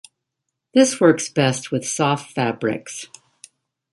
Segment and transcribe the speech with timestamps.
[0.73, 3.05] This works best with soft fabrics.